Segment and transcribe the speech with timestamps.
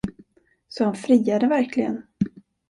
[0.69, 2.03] Så han friade verkligen?